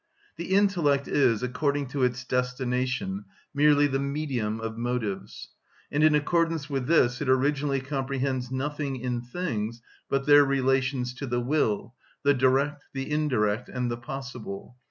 [0.35, 5.49] The intellect is, according to its destination, merely the medium of motives;
[5.91, 9.79] and in accordance with this it originally comprehends nothing in things
[10.09, 11.93] but their relations to the will,
[12.23, 14.75] the direct, the indirect, and the possible.